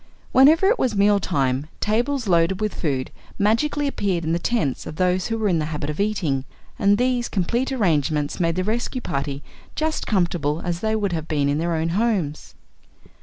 [0.31, 4.95] Whenever it was meal time, tables loaded with food magically appeared in the tents of
[4.95, 6.43] those who were in the habit of eating,
[6.79, 9.43] and these complete arrangements made the rescue party
[9.75, 12.55] just comfortable as they would have been in their own homes.